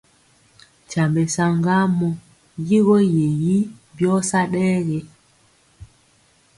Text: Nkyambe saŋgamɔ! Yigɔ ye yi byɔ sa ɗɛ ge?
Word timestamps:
Nkyambe 0.83 1.21
saŋgamɔ! 1.35 2.09
Yigɔ 2.69 2.97
ye 3.15 3.27
yi 3.43 3.57
byɔ 3.95 4.13
sa 4.29 4.41
ɗɛ 4.51 4.63
ge? 4.87 4.99